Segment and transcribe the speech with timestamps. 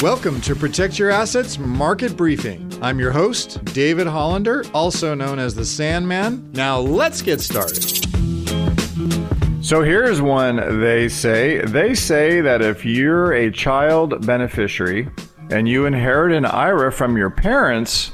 [0.00, 2.72] Welcome to Protect Your Assets Market Briefing.
[2.80, 6.50] I'm your host, David Hollander, also known as the Sandman.
[6.52, 7.84] Now let's get started.
[9.62, 11.60] So here's one they say.
[11.60, 15.10] They say that if you're a child beneficiary
[15.50, 18.10] and you inherit an IRA from your parents,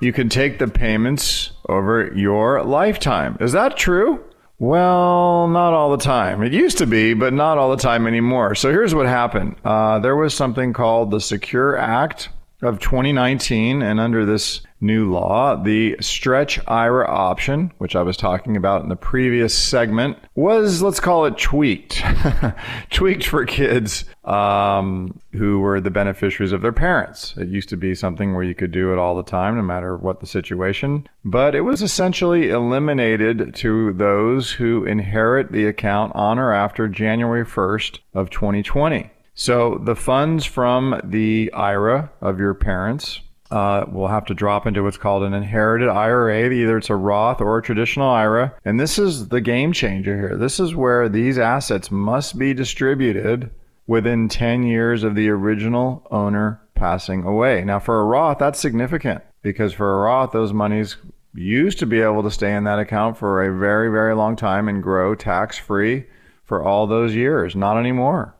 [0.00, 3.38] you can take the payments over your lifetime.
[3.40, 4.22] Is that true?
[4.60, 6.42] Well, not all the time.
[6.42, 8.54] It used to be, but not all the time anymore.
[8.54, 12.28] So here's what happened uh, there was something called the Secure Act
[12.62, 18.56] of 2019, and under this new law, the stretch IRA option, which I was talking
[18.56, 22.02] about in the previous segment, was, let's call it tweaked.
[22.90, 27.34] tweaked for kids um, who were the beneficiaries of their parents.
[27.36, 29.96] It used to be something where you could do it all the time, no matter
[29.96, 36.38] what the situation, but it was essentially eliminated to those who inherit the account on
[36.38, 39.10] or after January 1st of 2020.
[39.40, 44.82] So the funds from the IRA of your parents uh, will have to drop into
[44.82, 46.50] what's called an inherited IRA.
[46.50, 48.54] Either it's a Roth or a traditional IRA.
[48.66, 50.36] And this is the game changer here.
[50.36, 53.50] This is where these assets must be distributed
[53.86, 57.64] within 10 years of the original owner passing away.
[57.64, 60.98] Now, for a Roth, that's significant because for a Roth, those monies
[61.32, 64.68] used to be able to stay in that account for a very, very long time
[64.68, 66.04] and grow tax free
[66.44, 67.56] for all those years.
[67.56, 68.34] Not anymore.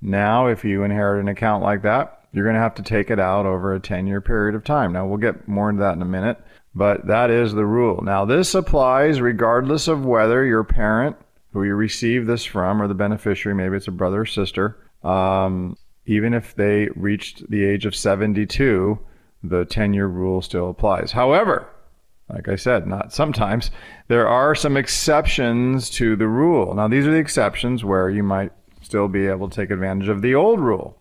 [0.00, 3.18] Now, if you inherit an account like that, you're going to have to take it
[3.18, 4.92] out over a 10 year period of time.
[4.92, 6.38] Now, we'll get more into that in a minute,
[6.74, 8.02] but that is the rule.
[8.02, 11.16] Now, this applies regardless of whether your parent,
[11.52, 15.76] who you receive this from, or the beneficiary, maybe it's a brother or sister, um,
[16.04, 18.98] even if they reached the age of 72,
[19.42, 21.12] the 10 year rule still applies.
[21.12, 21.68] However,
[22.28, 23.70] like I said, not sometimes,
[24.08, 26.74] there are some exceptions to the rule.
[26.74, 28.52] Now, these are the exceptions where you might
[28.86, 30.96] still be able to take advantage of the old rule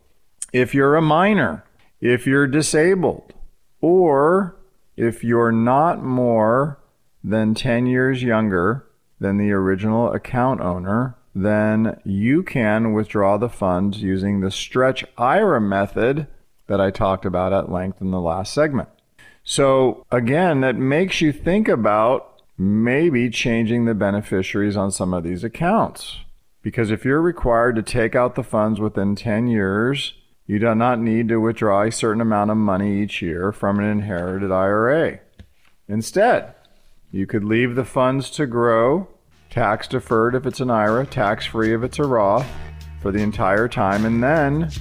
[0.51, 1.63] if you're a minor,
[2.01, 3.31] if you're disabled,
[3.79, 4.55] or
[4.97, 6.79] if you're not more
[7.23, 8.87] than 10 years younger
[9.19, 15.61] than the original account owner, then you can withdraw the funds using the stretch IRA
[15.61, 16.25] method
[16.67, 18.89] that I talked about at length in the last segment.
[19.43, 25.43] So, again, that makes you think about maybe changing the beneficiaries on some of these
[25.43, 26.24] accounts.
[26.65, 30.15] Because if you're required to take out the funds within 10 years,
[30.47, 33.85] you do not need to withdraw a certain amount of money each year from an
[33.85, 35.19] inherited IRA.
[35.87, 36.55] Instead,
[37.11, 39.07] you could leave the funds to grow,
[39.51, 42.47] tax deferred if it's an IRA, tax free if it's a Roth,
[42.99, 44.71] for the entire time, and then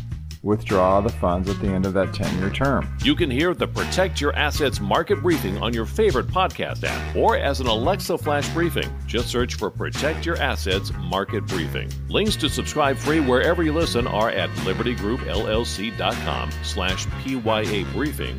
[0.44, 2.88] withdraw the funds at the end of that 10 year term.
[3.03, 7.37] You can hear the Protect Your Assets market briefing on your favorite podcast app or
[7.37, 8.88] as an Alexa flash briefing.
[9.06, 11.91] Just search for Protect Your Assets market briefing.
[12.09, 18.38] Links to subscribe free wherever you listen are at libertygroupllc.com slash PYA briefing.